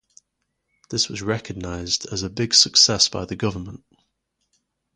This 0.89 1.09
was 1.09 1.21
recognized 1.21 2.07
as 2.11 2.23
a 2.23 2.29
big 2.31 2.55
success 2.55 3.07
by 3.07 3.25
the 3.25 3.35
government. 3.35 3.83